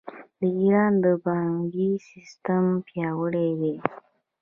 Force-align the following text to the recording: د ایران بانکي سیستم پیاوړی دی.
د 0.39 0.41
ایران 0.59 0.93
بانکي 1.23 1.89
سیستم 2.09 2.65
پیاوړی 2.87 3.49
دی. 3.61 3.75